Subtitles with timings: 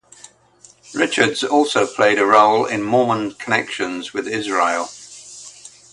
[0.95, 4.89] Richards also played a role in Mormon connections with Israel.